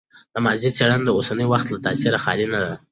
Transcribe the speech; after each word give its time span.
د 0.33 0.35
ماضي 0.45 0.69
څېړنه 0.77 1.05
د 1.05 1.09
اوسني 1.17 1.45
وخت 1.49 1.67
له 1.69 1.79
تاثیره 1.85 2.19
خالي 2.23 2.47
نه 2.53 2.59
ده. 2.63 2.73